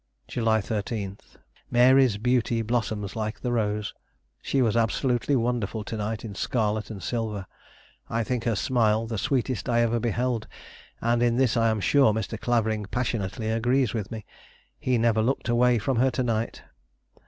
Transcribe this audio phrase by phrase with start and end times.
[0.27, 1.15] "July 13.
[1.69, 3.93] Mary's beauty blossoms like the rose.
[4.41, 7.45] She was absolutely wonderful to night in scarlet and silver.
[8.09, 10.47] I think her smile the sweetest I ever beheld,
[11.01, 12.41] and in this I am sure Mr.
[12.41, 14.25] Clavering passionately agrees with me;
[14.79, 16.63] he never looked away from her to night.